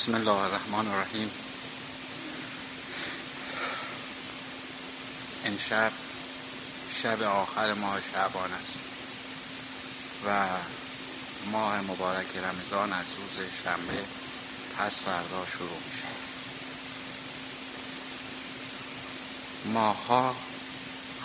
بسم 0.00 0.14
الله 0.14 0.30
الرحمن 0.30 0.88
الرحیم. 0.88 1.30
شب 5.68 5.92
شب 7.02 7.22
آخر 7.22 7.74
ماه 7.74 8.00
شعبان 8.12 8.52
است 8.52 8.84
و 10.26 10.48
ماه 11.52 11.80
مبارک 11.80 12.26
رمضان 12.36 12.92
از 12.92 13.04
روز 13.18 13.46
شنبه 13.64 14.04
پس 14.78 14.96
فردا 15.04 15.46
شروع 15.46 15.78
میشه. 15.90 16.08
ماها 19.64 20.36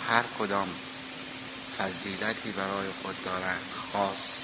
هر 0.08 0.24
کدام 0.38 0.68
فضیلتی 1.78 2.52
برای 2.52 2.88
خود 3.02 3.24
دارند 3.24 3.62
خاص 3.92 4.42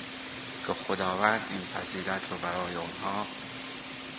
که 0.66 0.72
خداوند 0.72 1.40
این 1.50 1.60
فضیلت 1.74 2.22
رو 2.30 2.36
برای 2.38 2.74
اونها 2.74 3.26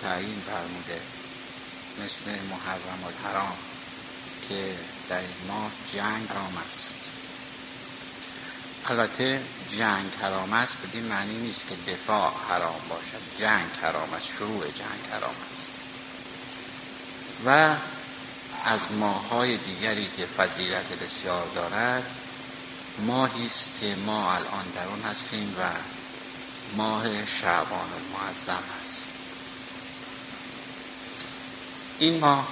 تعیین 0.04 0.42
فرموده 0.48 1.02
مثل 2.04 2.42
محرم 2.50 3.04
و 3.04 3.28
حرام 3.28 3.58
که 4.50 4.76
در 5.10 5.20
این 5.20 5.48
ماه 5.48 5.72
جنگ 5.94 6.30
حرام 6.30 6.58
است. 6.58 6.96
البته 8.86 9.42
جنگ 9.78 10.12
حرام 10.22 10.54
است 10.54 10.76
بدین 10.84 11.04
معنی 11.04 11.38
نیست 11.38 11.68
که 11.68 11.92
دفاع 11.92 12.34
حرام 12.50 12.82
باشد. 12.90 13.40
جنگ 13.40 13.70
حرام 13.82 14.14
است 14.14 14.26
شروع 14.38 14.64
جنگ 14.66 15.12
حرام 15.12 15.36
است. 15.52 15.68
و 17.46 17.76
از 18.66 18.92
ماههای 18.92 19.58
دیگری 19.58 20.10
که 20.18 20.26
فضیلت 20.26 20.86
بسیار 21.04 21.48
دارد 21.56 22.04
ماهی 23.00 23.48
است 23.48 23.70
که 23.80 23.96
ما 23.96 24.34
الان 24.34 24.66
در 24.76 24.88
آن 24.88 25.02
هستیم 25.02 25.56
و 25.60 25.70
ماه 26.78 27.26
شعبان 27.26 27.90
المعظم 27.94 28.64
است. 28.82 29.03
این 32.00 32.20
ماه 32.20 32.48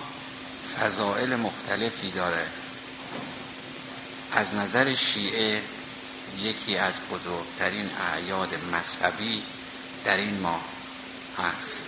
فضائل 0.79 1.35
مختلفی 1.35 2.11
داره. 2.11 2.47
از 4.31 4.55
نظر 4.55 4.95
شیعه 4.95 5.61
یکی 6.39 6.77
از 6.77 6.93
بزرگترین 7.11 7.89
اعیاد 8.13 8.49
مذهبی 8.71 9.43
در 10.03 10.17
این 10.17 10.39
ماه 10.39 10.61
هست. 11.37 11.81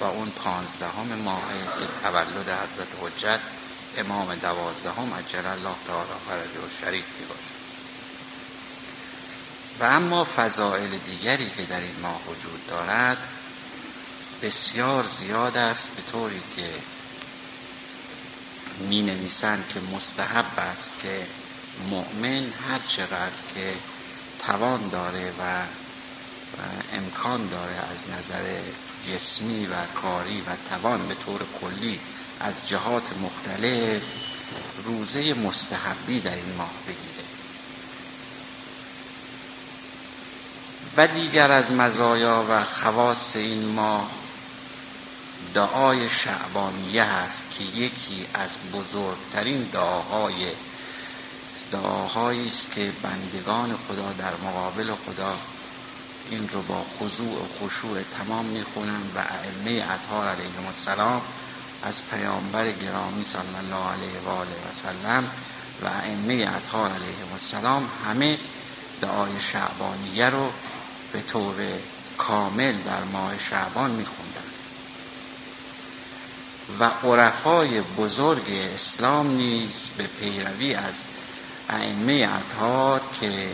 و 0.00 0.04
اون 0.04 0.30
پانزدهم 0.30 1.06
ماه 1.24 1.42
که 1.78 1.86
تولد 2.02 2.48
حضرت 2.48 2.88
حجت 3.00 3.40
امام 3.96 4.34
دوازدهم 4.34 5.14
عجل 5.14 5.46
الله 5.46 5.74
تعالی 5.86 6.08
فرجه 6.28 6.60
و 6.60 6.68
شریف 6.80 7.04
باشه 7.28 7.54
و 9.80 9.84
اما 9.84 10.26
فضائل 10.36 10.98
دیگری 10.98 11.50
که 11.56 11.62
در 11.62 11.80
این 11.80 12.00
ماه 12.02 12.20
وجود 12.28 12.66
دارد 12.68 13.18
بسیار 14.44 15.04
زیاد 15.20 15.56
است 15.56 15.88
به 15.96 16.02
طوری 16.12 16.42
که 16.56 16.70
می 18.88 19.02
نویسند 19.02 19.68
که 19.68 19.80
مستحب 19.80 20.58
است 20.58 20.90
که 21.02 21.26
مؤمن 21.90 22.52
هر 22.68 22.78
چقدر 22.96 23.40
که 23.54 23.74
توان 24.46 24.88
داره 24.88 25.32
و 25.40 25.62
امکان 26.92 27.48
داره 27.48 27.72
از 27.72 27.98
نظر 28.18 28.60
جسمی 29.08 29.66
و 29.66 29.86
کاری 30.00 30.40
و 30.40 30.56
توان 30.70 31.08
به 31.08 31.14
طور 31.14 31.40
کلی 31.60 32.00
از 32.40 32.54
جهات 32.68 33.04
مختلف 33.22 34.02
روزه 34.84 35.34
مستحبی 35.34 36.20
در 36.20 36.34
این 36.34 36.54
ماه 36.58 36.72
بگیره. 36.86 37.24
و 40.96 41.06
دیگر 41.06 41.52
از 41.52 41.70
مزایا 41.70 42.46
و 42.48 42.64
خواص 42.64 43.36
این 43.36 43.66
ماه 43.66 44.23
دعای 45.54 46.08
شعبانیه 46.08 47.04
هست 47.04 47.42
که 47.50 47.64
یکی 47.64 48.26
از 48.34 48.50
بزرگترین 48.72 49.62
دعاهای 49.62 50.52
دعاهایی 51.70 52.48
است 52.48 52.72
که 52.72 52.92
بندگان 53.02 53.78
خدا 53.88 54.12
در 54.12 54.36
مقابل 54.44 54.94
خدا 54.94 55.36
این 56.30 56.48
رو 56.48 56.62
با 56.62 56.84
خضوع 56.98 57.42
و 57.42 57.46
خشوع 57.58 58.02
تمام 58.02 58.44
می‌خونند 58.44 59.12
و 59.16 59.18
ائمه 59.18 59.86
اطهار 59.90 60.28
علیهم 60.28 60.66
السلام 60.66 61.22
از 61.82 62.02
پیامبر 62.10 62.72
گرامی 62.72 63.24
صلی 63.24 63.56
الله 63.58 63.90
علیه 63.92 64.20
و 64.26 64.28
آله 64.28 64.50
و 64.50 64.74
سلم 64.82 65.30
و 65.82 65.86
ائمه 65.86 66.48
اطهار 66.56 66.90
علیهم 66.90 67.32
السلام 67.32 67.88
همه 68.06 68.38
دعای 69.00 69.40
شعبانیه 69.40 70.30
رو 70.30 70.50
به 71.12 71.22
طور 71.22 71.54
کامل 72.18 72.72
در 72.72 73.04
ماه 73.04 73.38
شعبان 73.38 73.90
میخوندن 73.90 74.53
و 76.80 76.84
عرفای 76.84 77.80
بزرگ 77.80 78.50
اسلام 78.74 79.26
نیز 79.26 79.70
به 79.98 80.06
پیروی 80.06 80.74
از 80.74 80.94
ائمه 81.70 82.28
اطهار 82.32 83.00
که 83.20 83.48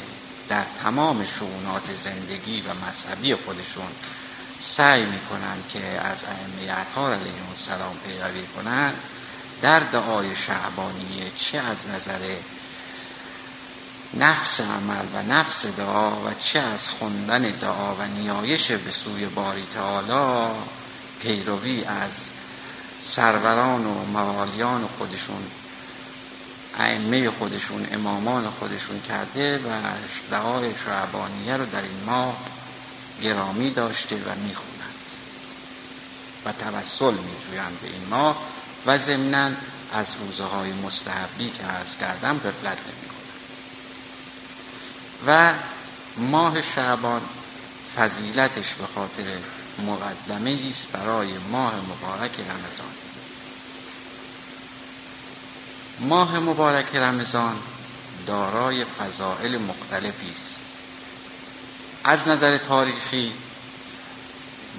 در 0.49 0.65
تمام 0.83 1.25
شعونات 1.25 1.95
زندگی 2.05 2.61
و 2.61 2.75
مذهبی 2.75 3.35
خودشون 3.35 3.89
سعی 4.61 5.07
می‌کنند 5.07 5.65
که 5.69 5.87
از 5.87 6.25
ائمه 6.25 6.81
اطهار 6.81 7.13
علیهم 7.13 7.49
السلام 7.51 7.97
پیروی 8.07 8.47
کنند 8.57 8.95
در 9.63 9.81
دعای 9.81 10.37
شعبانیه 10.37 11.31
چه 11.39 11.59
از 11.59 11.77
نظر 11.95 12.37
نفس 14.15 14.61
عمل 14.61 15.05
و 15.15 15.23
نفس 15.23 15.67
دعا 15.67 16.11
و 16.11 16.35
چه 16.53 16.59
از 16.59 16.89
خوندن 16.89 17.43
دعا 17.43 17.95
و 17.95 18.03
نیایش 18.03 18.71
به 18.71 18.91
سوی 18.91 19.27
باری 19.27 19.67
تعالی 19.75 20.55
پیروی 21.23 21.85
از 21.85 22.13
سروران 23.03 23.87
و 23.87 24.05
موالیان 24.05 24.89
خودشون 24.99 25.43
ائمه 26.79 27.31
خودشون 27.31 27.87
امامان 27.93 28.51
خودشون 28.51 29.01
کرده 29.01 29.59
و 29.59 29.81
دعای 30.31 30.75
شعبانیه 30.85 31.57
رو 31.57 31.67
در 31.67 31.83
این 31.83 32.05
ماه 32.07 32.37
گرامی 33.23 33.71
داشته 33.71 34.17
و 34.17 34.35
می‌خونند 34.35 34.91
و 36.45 36.53
توسل 36.53 37.15
میجویند 37.15 37.81
به 37.83 37.89
این 37.89 38.07
ماه 38.11 38.39
و 38.87 38.99
ضمنا 38.99 39.51
از 39.93 40.07
روزه 40.21 40.45
های 40.45 40.73
مستحبی 40.73 41.51
که 41.51 41.65
از 41.65 41.97
کردم 42.01 42.39
غفلت 42.39 42.79
نمی‌کنند 42.79 43.21
و 45.27 45.55
ماه 46.17 46.63
شعبان 46.63 47.23
فضیلتش 47.97 48.75
به 48.75 48.87
خاطر 48.87 49.39
مقدمه 49.79 50.59
است 50.71 50.93
برای 50.93 51.39
ماه 51.39 51.75
مبارک 51.77 52.41
رمضان. 52.41 52.95
ماه 56.01 56.39
مبارک 56.41 56.97
رمضان 56.97 57.57
دارای 58.27 58.85
فضائل 58.85 59.59
مختلفی 59.59 60.33
است. 60.33 60.61
از 62.05 62.29
نظر 62.29 62.59
تاریخی 62.59 63.33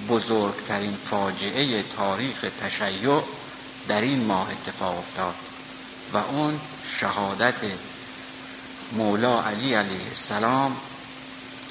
بزرگترین 0.08 0.96
فاجعه 1.10 1.82
تاریخ 1.82 2.44
تشیع 2.60 3.20
در 3.88 4.00
این 4.00 4.24
ماه 4.24 4.48
اتفاق 4.50 4.98
افتاد 4.98 5.34
و 6.12 6.16
اون 6.16 6.60
شهادت 7.00 7.54
مولا 8.92 9.42
علی 9.42 9.74
علیه 9.74 10.08
السلام 10.08 10.76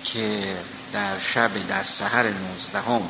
که 0.03 0.57
در 0.94 1.19
شب 1.19 1.68
در 1.68 1.84
سحر 1.84 2.29
نوزدهم 2.29 3.09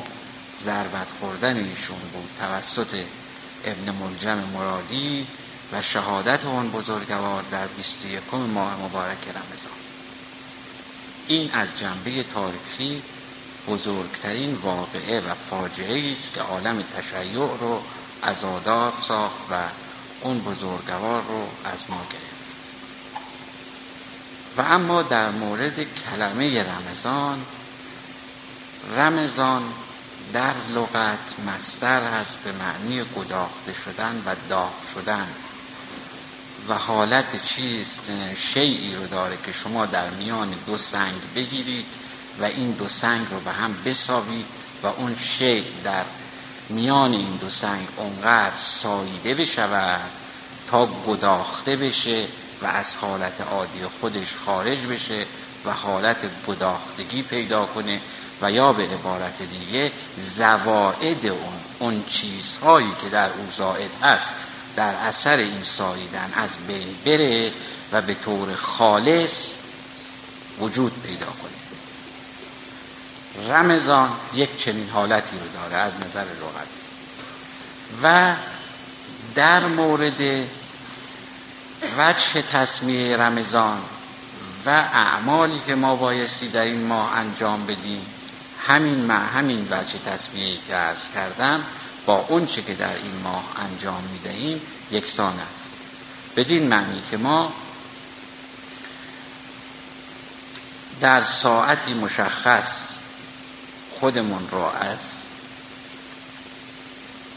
ضربت 0.64 1.06
خوردن 1.20 1.56
ایشون 1.56 2.00
بود 2.12 2.30
توسط 2.38 3.04
ابن 3.64 3.90
ملجم 3.90 4.38
مرادی 4.38 5.26
و 5.72 5.82
شهادت 5.82 6.44
آن 6.44 6.70
بزرگوار 6.70 7.42
در 7.50 7.66
21 7.66 8.34
ماه 8.34 8.76
مبارک 8.80 9.28
رمضان. 9.28 9.78
این 11.26 11.50
از 11.52 11.68
جنبه 11.80 12.22
تاریخی 12.22 13.02
بزرگترین 13.68 14.54
واقعه 14.54 15.20
و 15.20 15.34
فاجعه 15.50 16.12
است 16.12 16.34
که 16.34 16.40
عالم 16.40 16.82
تشیع 16.82 17.56
رو 17.60 17.82
عزادار 18.22 18.92
ساخت 19.08 19.40
و 19.50 19.54
اون 20.20 20.38
بزرگوار 20.38 21.22
رو 21.22 21.48
از 21.64 21.78
ما 21.88 22.00
گرفت. 22.10 22.32
و 24.56 24.60
اما 24.60 25.02
در 25.02 25.30
مورد 25.30 25.94
کلمه 25.94 26.64
رمضان 26.64 27.38
رمضان 28.90 29.62
در 30.32 30.54
لغت 30.74 31.18
مستر 31.46 32.02
هست 32.02 32.38
به 32.44 32.52
معنی 32.52 33.04
گداخته 33.16 33.72
شدن 33.84 34.22
و 34.26 34.34
داغ 34.48 34.72
شدن. 34.94 35.28
و 36.68 36.74
حالت 36.74 37.44
چیست؟ 37.44 38.00
شیعی 38.34 38.94
رو 38.94 39.06
داره 39.06 39.38
که 39.46 39.52
شما 39.52 39.86
در 39.86 40.10
میان 40.10 40.54
دو 40.66 40.78
سنگ 40.78 41.20
بگیرید 41.34 41.86
و 42.40 42.44
این 42.44 42.70
دو 42.70 42.88
سنگ 42.88 43.26
رو 43.30 43.40
به 43.40 43.50
هم 43.50 43.76
بساوید 43.84 44.46
و 44.82 44.86
اون 44.86 45.16
شیع 45.38 45.64
در 45.84 46.04
میان 46.68 47.12
این 47.12 47.36
دو 47.36 47.48
سنگ 47.48 47.88
اونقدر 47.96 48.56
ساییده 48.82 49.34
بشود 49.34 50.10
تا 50.66 50.88
گداخته 51.06 51.76
بشه 51.76 52.26
و 52.62 52.66
از 52.66 52.96
حالت 53.00 53.40
عادی 53.40 53.86
خودش 54.00 54.34
خارج 54.44 54.78
بشه 54.78 55.26
و 55.64 55.70
حالت 55.70 56.16
گداختگی 56.46 57.22
پیدا 57.22 57.66
کنه 57.66 58.00
و 58.42 58.52
یا 58.52 58.72
به 58.72 58.82
عبارت 58.82 59.42
دیگه 59.42 59.92
زواعد 60.36 61.26
اون 61.26 61.60
اون 61.78 62.04
چیزهایی 62.04 62.92
که 63.02 63.08
در 63.08 63.30
او 63.30 63.48
زائد 63.56 63.90
هست 64.02 64.34
در 64.76 64.94
اثر 64.94 65.36
این 65.36 65.62
ساییدن 65.62 66.32
از 66.34 66.50
بین 66.66 66.96
بره 67.04 67.52
و 67.92 68.02
به 68.02 68.14
طور 68.14 68.54
خالص 68.54 69.54
وجود 70.60 70.92
پیدا 71.02 71.26
کنه. 71.26 71.62
رمضان 73.48 74.10
یک 74.34 74.56
چنین 74.64 74.88
حالتی 74.88 75.36
رو 75.38 75.60
داره 75.60 75.76
از 75.76 75.92
نظر 76.08 76.24
لغت. 76.24 76.66
و 78.02 78.34
در 79.34 79.66
مورد 79.66 80.46
وجه 81.98 82.42
تصمیه 82.52 83.16
رمضان 83.16 83.78
و 84.66 84.70
اعمالی 84.92 85.60
که 85.66 85.74
ما 85.74 85.96
بایستی 85.96 86.48
در 86.48 86.62
این 86.62 86.86
ماه 86.86 87.12
انجام 87.16 87.66
بدیم 87.66 88.06
همین 88.66 89.04
مع 89.04 89.38
همین 89.38 89.68
وجه 89.70 89.98
تصمیه 90.06 90.56
که 90.68 90.76
ارز 90.76 91.08
کردم 91.14 91.64
با 92.06 92.26
اون 92.28 92.46
چه 92.46 92.62
که 92.62 92.74
در 92.74 92.94
این 92.94 93.14
ماه 93.24 93.44
انجام 93.56 94.02
می‌دهیم 94.12 94.60
یکسان 94.90 95.34
است. 95.38 95.70
بدین 96.36 96.68
معنی 96.68 97.02
که 97.10 97.16
ما 97.16 97.52
در 101.00 101.22
ساعتی 101.22 101.94
مشخص 101.94 102.88
خودمون 104.00 104.48
رو 104.50 104.58
از 104.58 104.98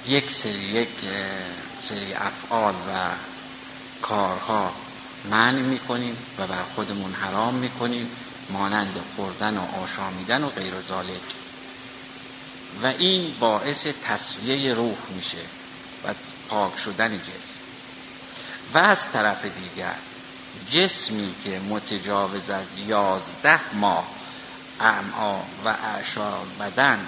یک 0.07 0.31
سری 0.31 0.51
یک 0.54 0.89
سری 1.83 2.13
افعال 2.13 2.74
و 2.74 3.10
کارها 4.01 4.74
منع 5.30 5.62
می‌کنیم 5.62 6.18
و 6.38 6.48
بر 6.48 6.63
خودمون 6.75 7.13
حرام 7.13 7.54
می‌کنیم. 7.54 8.10
مانند 8.50 8.94
خوردن 9.15 9.57
و 9.57 9.83
آشامیدن 9.83 10.44
و 10.44 10.50
غیر 10.50 10.81
ذالک. 10.81 11.21
و 12.83 12.86
این 12.86 13.33
باعث 13.39 13.88
تصویه 14.03 14.74
روح 14.74 14.97
میشه 15.15 15.42
و 16.06 16.13
پاک 16.50 16.77
شدن 16.77 17.18
جسم. 17.18 17.56
و 18.74 18.77
از 18.77 18.97
طرف 19.13 19.45
دیگر 19.45 19.95
جسمی 20.71 21.36
که 21.44 21.59
متجاوز 21.59 22.50
از 22.50 22.65
یازده 22.88 23.74
ماه 23.74 24.07
اعما 24.80 25.45
و 25.65 25.68
اعشا 25.68 26.31
بدن 26.59 27.00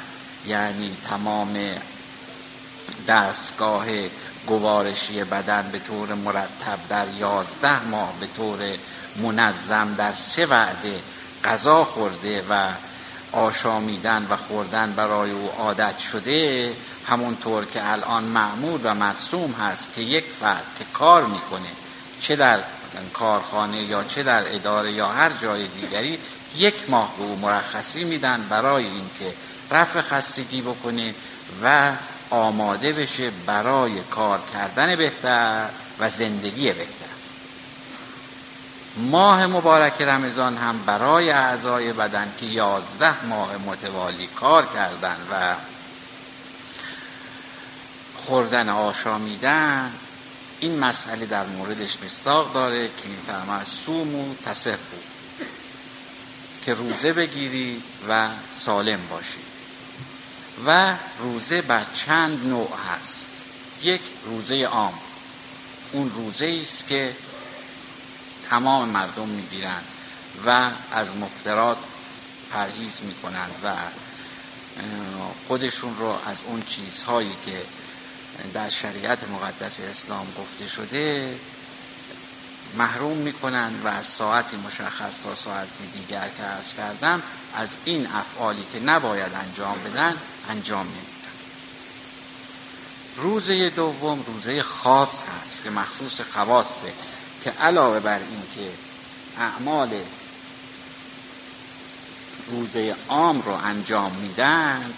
یعنی 0.45 0.97
تمام 1.09 1.57
دستگاه 3.07 3.85
گوارشی 4.47 5.23
بدن 5.23 5.69
به 5.71 5.79
طور 5.79 6.13
مرتب 6.13 6.79
در 6.89 7.07
یازده 7.07 7.83
ماه 7.83 8.13
به 8.19 8.27
طور 8.37 8.59
منظم 9.15 9.93
در 9.93 10.13
سه 10.13 10.45
وعده 10.45 11.01
غذا 11.43 11.83
خورده 11.83 12.43
و 12.49 12.69
آشامیدن 13.31 14.27
و 14.29 14.35
خوردن 14.35 14.93
برای 14.93 15.31
او 15.31 15.49
عادت 15.57 15.97
شده 16.11 16.73
همونطور 17.07 17.65
که 17.65 17.91
الان 17.91 18.23
معمول 18.23 18.79
و 18.83 18.93
مرسوم 18.93 19.51
هست 19.51 19.93
که 19.95 20.01
یک 20.01 20.25
فرد 20.39 20.63
که 20.79 20.85
کار 20.93 21.25
می‌کنه 21.25 21.69
چه 22.21 22.35
در 22.35 22.59
کارخانه 23.13 23.83
یا 23.83 24.03
چه 24.03 24.23
در 24.23 24.55
اداره 24.55 24.91
یا 24.91 25.07
هر 25.07 25.31
جای 25.41 25.67
دیگری 25.67 26.19
یک 26.55 26.89
ماه 26.89 27.13
به 27.17 27.23
او 27.23 27.35
مرخصی 27.35 28.03
میدن 28.03 28.45
برای 28.49 28.85
اینکه 28.85 29.33
رفع 29.71 30.01
خستگی 30.01 30.61
بکنه 30.61 31.15
و 31.63 31.91
آماده 32.29 32.93
بشه 32.93 33.31
برای 33.45 33.99
کار 34.11 34.39
کردن 34.53 34.95
بهتر 34.95 35.69
و 35.99 36.09
زندگی 36.09 36.65
بهتر. 36.65 37.06
ماه 38.97 39.47
مبارک 39.47 40.01
رمضان 40.01 40.57
هم 40.57 40.79
برای 40.85 41.29
اعضای 41.29 41.93
بدن 41.93 42.33
که 42.39 42.45
یازده 42.45 43.25
ماه 43.25 43.57
متوالی 43.57 44.27
کار 44.27 44.65
کردن 44.65 45.17
و 45.31 45.55
خوردن 48.25 48.69
آشامیدن 48.69 49.91
این 50.59 50.79
مسئله 50.79 51.25
در 51.25 51.45
موردش 51.45 52.03
مستاق 52.03 52.53
داره 52.53 52.87
که 52.87 53.07
میفرماید 53.07 53.67
سومو 53.85 54.35
تصفو 54.45 54.97
که 56.65 56.73
روزه 56.73 57.13
بگیری 57.13 57.83
و 58.09 58.29
سالم 58.59 58.99
باشی. 59.09 59.39
و 60.65 60.95
روزه 61.19 61.61
بر 61.61 61.85
چند 62.05 62.47
نوع 62.47 62.69
هست. 62.89 63.27
یک 63.83 64.01
روزه 64.25 64.63
عام. 64.63 64.93
اون 65.91 66.11
روزه 66.15 66.59
است 66.61 66.87
که 66.87 67.15
تمام 68.49 68.89
مردم 68.89 69.27
می‌گیرند 69.27 69.85
و 70.45 70.71
از 70.91 71.07
مفترات 71.15 71.77
پرهیز 72.51 72.93
می‌کنند 73.01 73.51
و 73.63 73.73
خودشون 75.47 75.97
رو 75.97 76.19
از 76.25 76.37
اون 76.45 76.61
چیزهایی 76.61 77.35
که 77.45 77.61
در 78.53 78.69
شریعت 78.69 79.19
مقدس 79.29 79.79
اسلام 79.79 80.27
گفته 80.39 80.67
شده 80.67 81.39
محروم 82.77 83.17
می‌کنند 83.17 83.85
و 83.85 83.87
از 83.87 84.05
ساعتی 84.05 84.57
مشخص 84.57 85.19
تا 85.23 85.35
ساعتی 85.35 85.87
دیگر 85.93 86.29
که 86.37 86.43
ارز 86.43 86.73
کردم 86.73 87.23
از 87.55 87.69
این 87.85 88.07
افعالی 88.07 88.65
که 88.73 88.79
نباید 88.79 89.33
انجام 89.33 89.83
بدن 89.83 90.17
انجام 90.49 90.85
نمیدن. 90.85 91.01
روزه 93.17 93.69
دوم 93.69 94.23
روزه 94.27 94.63
خاص 94.63 95.09
هست 95.09 95.63
که 95.63 95.69
مخصوص 95.69 96.21
خواسته 96.21 96.93
که 97.47 97.53
علاوه 97.53 97.99
بر 97.99 98.19
این 98.19 98.43
که 98.55 98.71
اعمال 99.41 99.89
روزه 102.47 102.95
عام 103.09 103.41
رو 103.41 103.51
انجام 103.51 104.11
میدند 104.11 104.95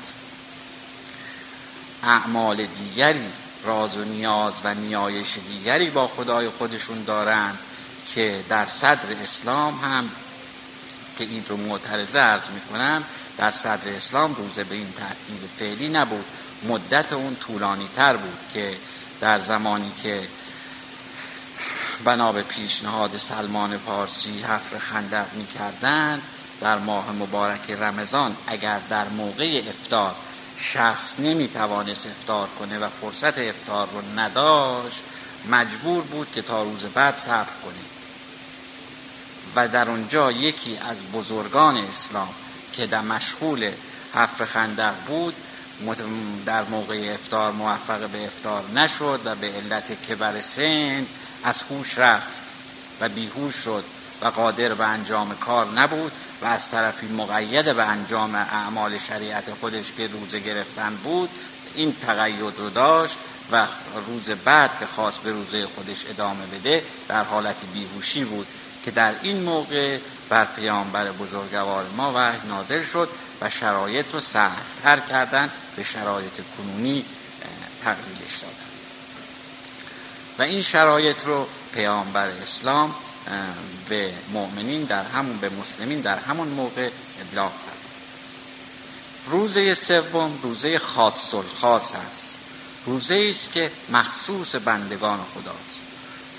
اعمال 2.04 2.66
دیگری 2.66 3.28
راز 3.63 3.98
و 3.98 4.04
نیاز 4.04 4.54
و 4.63 4.74
نیایش 4.74 5.38
دیگری 5.48 5.90
با 5.90 6.07
خدای 6.07 6.50
خودشون 6.50 7.04
دارند 7.04 7.60
که 8.13 8.44
در 8.50 8.66
صدر 8.66 9.12
اسلام 9.22 9.80
هم 9.80 10.10
که 11.18 11.24
این 11.24 11.46
رو 11.50 11.57
معترضه 11.57 12.19
ارز 12.19 12.50
می‌کنم 12.54 13.04
در 13.38 13.51
صدر 13.51 13.90
اسلام 13.96 14.36
روزه 14.36 14.63
به 14.63 14.75
این 14.75 14.94
ترتیب 14.94 15.50
فعلی 15.60 15.90
نبود. 15.90 16.25
مدت 16.63 17.13
اون 17.13 17.36
طولانی 17.36 17.90
تر 17.96 18.18
بود 18.18 18.40
که 18.54 18.78
در 19.22 19.40
زمانی 19.40 19.92
که 20.04 20.28
بنا 22.04 22.31
به 22.31 22.44
پیشنهاد 22.44 23.18
سلمان 23.18 23.78
پارسی 23.78 24.42
حفر 24.42 24.78
خندق 24.78 25.34
می‌کردند 25.34 26.22
در 26.62 26.78
ماه 26.78 27.12
مبارک 27.12 27.72
رمضان 27.72 28.36
اگر 28.48 28.80
در 28.90 29.10
موقع 29.10 29.63
افتار 29.69 30.15
شخص 30.58 31.20
نمی‌توانست 31.20 32.08
افتار 32.08 32.48
کنه 32.60 32.79
و 32.79 32.89
فرصت 32.89 33.38
افتار 33.38 33.89
رو 33.89 34.20
نداشت 34.20 35.03
مجبور 35.50 36.03
بود 36.03 36.27
که 36.36 36.41
تا 36.41 36.63
روز 36.63 36.84
بعد 36.84 37.18
صبر 37.18 37.53
کنه. 37.63 37.84
و 39.56 39.68
در 39.68 39.89
اونجا 39.89 40.32
یکی 40.32 40.77
از 40.77 40.98
بزرگان 41.13 41.77
اسلام 41.77 42.34
که 42.74 42.88
در 42.88 43.01
مشغول 43.01 43.72
حفر 44.13 44.46
خندق 44.46 44.94
بود 45.08 45.36
در 46.46 46.63
موقع 46.63 47.12
افتار 47.13 47.51
موفق 47.51 48.10
به 48.10 48.25
افتار 48.25 48.63
نشد 48.75 49.22
و 49.25 49.36
به 49.36 49.48
علت 49.48 50.01
کبر 50.01 50.41
سن 50.41 51.06
از 51.43 51.62
هوش 51.69 51.98
رفت 51.98 52.39
و 53.01 53.10
بیهوش 53.10 53.55
شد 53.55 53.84
و 54.22 54.27
قادر 54.27 54.74
به 54.74 54.86
انجام 54.86 55.36
کار 55.36 55.67
نبود 55.67 56.12
و 56.41 56.46
از 56.46 56.69
طرفی 56.69 57.08
مقید 57.08 57.75
به 57.75 57.84
انجام 57.84 58.36
اعمال 58.36 58.98
شریعت 58.98 59.53
خودش 59.53 59.91
که 59.98 60.08
روزه 60.08 60.39
گرفتن 60.39 60.96
بود 60.96 61.29
این 61.75 61.96
تقید 62.08 62.58
رو 62.58 62.69
داشت 62.69 63.15
و 63.51 63.67
روز 64.08 64.29
بعد 64.29 64.72
که 64.79 64.86
خواست 64.86 65.19
به 65.19 65.31
روزه 65.31 65.67
خودش 65.67 66.05
ادامه 66.10 66.46
بده 66.46 66.84
در 67.08 67.24
حالت 67.24 67.55
بیهوشی 67.74 68.24
بود 68.24 68.48
که 68.86 68.91
در 68.91 69.13
این 69.22 69.43
موقع 69.43 70.00
بر 70.29 70.46
پیامبر 70.46 71.12
بزرگوار 71.12 71.86
ما 71.98 72.13
وحی 72.15 72.48
نازل 72.48 72.84
شد 72.84 73.10
و 73.41 73.50
شرایط 73.50 74.13
رو 74.13 74.19
سختتر 74.19 75.00
کردن 75.00 75.50
به 75.75 75.84
شرایط 75.84 76.41
کنونی 76.58 77.05
تغییرش 77.84 78.38
دادن. 78.41 78.78
و 80.39 80.41
این 80.41 80.62
شرایط 80.62 81.17
رو 81.25 81.48
پیامبر 81.74 82.27
اسلام 82.27 82.96
به 83.89 84.12
مؤمنین 84.34 84.84
در 84.84 85.03
همون 85.03 85.38
به 85.38 85.50
مسلمین 85.50 86.01
در 86.01 86.17
همون 86.17 86.48
موقع 86.48 86.89
ابلاغ 87.22 87.51
کرد. 87.51 87.79
روزه 89.29 89.74
سوم 89.74 90.39
روزه 90.43 90.79
خاص 90.79 91.34
خاص 91.62 91.91
است 91.91 92.38
روزه 92.86 93.27
است 93.29 93.51
که 93.51 93.72
مخصوص 93.89 94.55
بندگان 94.55 95.19
خداست. 95.34 95.81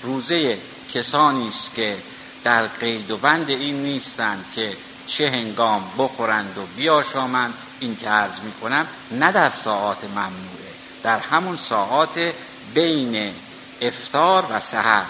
روزه 0.03 0.57
کسانی 0.93 1.47
است 1.47 1.75
که 1.75 1.97
در 2.43 2.67
قید 2.67 3.11
و 3.11 3.17
بند 3.17 3.49
این 3.49 3.83
نیستند 3.83 4.45
که 4.55 4.77
چه 5.07 5.29
هنگام 5.29 5.91
بخورند 5.97 6.57
و 6.57 6.61
بیاشامند. 6.75 7.53
این 7.79 7.95
که 7.95 8.09
عرض 8.09 8.39
می 8.39 8.51
کنم 8.51 8.87
نه 9.11 9.31
در 9.31 9.49
ساعات 9.49 10.03
ممنوعه 10.03 10.71
در 11.03 11.19
همون 11.19 11.57
ساعات 11.57 12.33
بین 12.73 13.33
افتار 13.81 14.45
و 14.49 14.59
سحر 14.59 15.05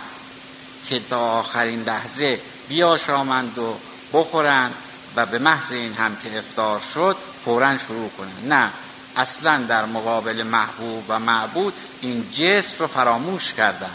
که 0.90 1.02
تا 1.10 1.20
آخرین 1.20 1.84
لحظه 1.84 2.40
بیاشامند 2.70 3.58
و 3.58 3.78
بخورند 4.14 4.74
و 5.16 5.26
به 5.26 5.40
محض 5.40 5.72
این 5.72 5.94
هم 5.94 6.16
که 6.16 6.38
افطار 6.38 6.82
شد 6.94 7.18
فورا 7.46 7.78
شروع 7.78 8.10
کنه 8.10 8.32
نه 8.44 8.70
اصلا 9.16 9.64
در 9.64 9.86
مقابل 9.86 10.44
محبوب 10.44 11.04
و 11.10 11.20
معبود 11.20 11.74
این 12.02 12.26
جسم 12.32 12.76
رو 12.80 12.88
فراموش 12.88 13.54
کردن 13.54 13.92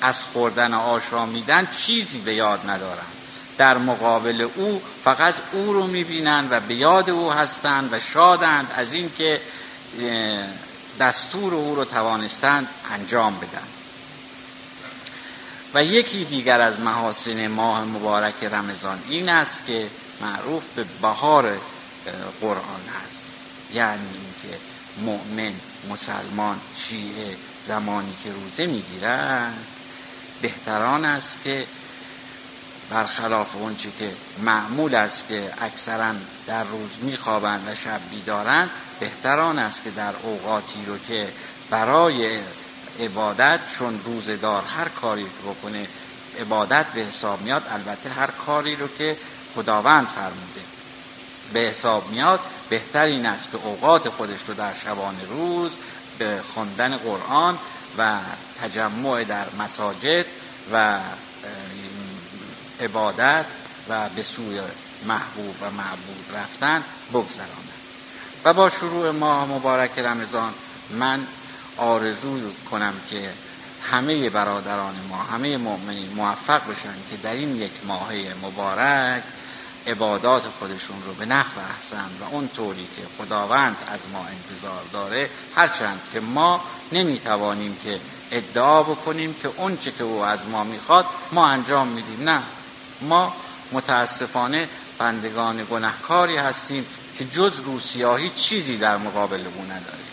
از 0.00 0.22
خوردن 0.32 0.74
آشامیدن 0.74 1.68
چیزی 1.86 2.18
به 2.18 2.34
یاد 2.34 2.70
ندارن 2.70 3.06
در 3.58 3.78
مقابل 3.78 4.48
او 4.56 4.82
فقط 5.04 5.34
او 5.52 5.72
رو 5.72 5.86
می‌بینند 5.86 6.52
و 6.52 6.60
به 6.60 6.74
یاد 6.74 7.10
او 7.10 7.32
هستند 7.32 7.92
و 7.92 8.00
شادند 8.00 8.72
از 8.74 8.92
اینکه 8.92 9.40
دستور 11.00 11.54
او 11.54 11.74
رو 11.74 11.84
توانستند 11.84 12.68
انجام 12.92 13.36
بدن. 13.36 13.81
و 15.74 15.84
یکی 15.84 16.24
دیگر 16.24 16.60
از 16.60 16.80
محاسن 16.80 17.46
ماه 17.46 17.84
مبارک 17.84 18.44
رمضان 18.44 18.98
این 19.08 19.28
است 19.28 19.66
که 19.66 19.88
معروف 20.20 20.62
به 20.76 20.84
بهار 21.02 21.60
قرآن 22.40 22.82
هست 23.02 23.24
یعنی 23.74 24.06
اینکه 24.06 24.58
مؤمن 24.98 25.52
مسلمان 25.90 26.60
شیعه 26.76 27.36
زمانی 27.66 28.14
که 28.24 28.32
روزه 28.32 28.66
می‌گیرند 28.66 29.66
بهتران 30.42 31.04
است 31.04 31.42
که 31.44 31.66
برخلاف 32.90 33.56
اونچه 33.56 33.88
که 33.98 34.12
معمول 34.42 34.94
است 34.94 35.28
که 35.28 35.52
اکثرا 35.60 36.14
در 36.46 36.64
روز 36.64 36.90
میخوابند 37.02 37.68
و 37.68 37.74
شب 37.74 38.00
بیدارند 38.10 38.70
بهتران 39.00 39.58
است 39.58 39.84
که 39.84 39.90
در 39.90 40.14
اوقاتی 40.22 40.84
رو 40.86 40.98
که 40.98 41.28
برای 41.70 42.40
عبادت 43.00 43.60
چون 43.78 44.00
روزدار 44.04 44.62
هر 44.62 44.88
کاری 44.88 45.22
رو 45.22 45.52
بکنه 45.52 45.88
عبادت 46.40 46.86
به 46.86 47.00
حساب 47.00 47.40
میاد 47.40 47.62
البته 47.70 48.10
هر 48.10 48.26
کاری 48.26 48.76
رو 48.76 48.88
که 48.98 49.16
خداوند 49.54 50.06
فرموده. 50.06 50.60
به 51.52 51.60
حساب 51.60 52.10
میاد 52.10 52.40
بهتر 52.68 53.02
این 53.02 53.26
است 53.26 53.50
که 53.50 53.58
اوقات 53.64 54.08
خودش 54.08 54.40
رو 54.48 54.54
در 54.54 54.74
شبان 54.74 55.16
روز 55.28 55.70
به 56.18 56.40
خواندن 56.54 56.96
قرآن 56.96 57.58
و 57.98 58.18
تجمع 58.62 59.24
در 59.24 59.46
مساجد 59.58 60.26
و 60.72 61.00
عبادت 62.80 63.44
و 63.88 64.08
به 64.08 64.22
سوی 64.22 64.60
محبوب 65.06 65.54
و 65.62 65.70
معبود 65.70 66.24
رفتن 66.34 66.84
بگذراند. 67.12 67.72
و 68.44 68.54
با 68.54 68.70
شروع 68.70 69.10
ماه 69.10 69.48
مبارک 69.48 69.98
رمضان 69.98 70.54
من 70.90 71.26
آرزو 71.76 72.52
کنم 72.70 72.94
که 73.10 73.32
همه 73.82 74.30
برادران 74.30 74.94
ما 75.08 75.16
همه 75.16 75.56
مؤمنین 75.56 76.12
موفق 76.12 76.62
بشن 76.70 76.94
که 77.10 77.16
در 77.22 77.32
این 77.32 77.56
یک 77.56 77.72
ماهه 77.84 78.34
مبارک 78.42 79.22
عبادات 79.86 80.42
خودشون 80.58 80.96
رو 81.06 81.14
به 81.14 81.26
نحو 81.26 81.58
احسن 81.58 82.10
و 82.20 82.34
اون 82.34 82.48
طوری 82.48 82.88
که 82.96 83.02
خداوند 83.18 83.76
از 83.88 84.00
ما 84.12 84.26
انتظار 84.26 84.82
داره 84.92 85.30
هرچند 85.54 86.00
که 86.12 86.20
ما 86.20 86.64
نمی‌توانیم 86.92 87.76
که 87.84 88.00
ادعا 88.30 88.82
بکنیم 88.82 89.34
که 89.42 89.48
اون 89.56 89.76
که 89.76 90.04
او 90.04 90.20
از 90.20 90.46
ما 90.46 90.64
می‌خواد 90.64 91.06
ما 91.32 91.46
انجام 91.46 91.88
میدیم. 91.88 92.28
نه 92.28 92.42
ما 93.00 93.34
متاسفانه 93.72 94.68
بندگان 94.98 95.66
گنهکاری 95.70 96.36
هستیم 96.36 96.86
که 97.18 97.24
جز 97.24 97.52
روسیاهی 97.64 98.30
چیزی 98.36 98.78
در 98.78 98.96
مقابل 98.96 99.40
او 99.56 99.64
نداریم. 99.64 100.12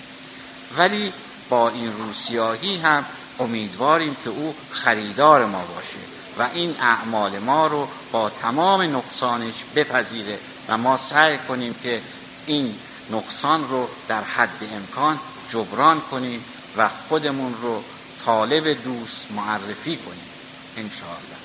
ولی 0.77 1.13
با 1.49 1.69
این 1.69 1.97
روسیاهی 1.97 2.77
هم 2.77 3.05
امیدواریم 3.39 4.17
که 4.23 4.29
او 4.29 4.55
خریدار 4.71 5.45
ما 5.45 5.65
باشه 5.75 5.99
و 6.39 6.49
این 6.53 6.75
اعمال 6.79 7.39
ما 7.39 7.67
رو 7.67 7.87
با 8.11 8.29
تمام 8.29 8.81
نقصانش 8.81 9.53
بپذیره 9.75 10.39
و 10.67 10.77
ما 10.77 10.97
سعی 10.97 11.37
کنیم 11.37 11.73
که 11.73 12.01
این 12.45 12.75
نقصان 13.11 13.69
رو 13.69 13.89
در 14.07 14.23
حد 14.23 14.63
امکان 14.73 15.19
جبران 15.49 16.01
کنیم 16.01 16.45
و 16.77 16.89
خودمون 17.09 17.53
رو 17.61 17.83
طالب 18.25 18.83
دوست 18.83 19.25
معرفی 19.31 19.97
کنیم. 19.97 20.29
انشاءالله. 20.77 21.38